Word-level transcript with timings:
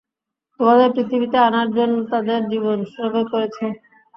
তোমাদের 0.59 0.87
পৃথিবীতে 0.95 1.37
আনার 1.47 1.67
জন্য 1.77 1.95
তাদের 2.11 2.39
জীবন 2.51 2.75
উৎসর্গ 2.83 3.15
করেছে। 3.31 3.65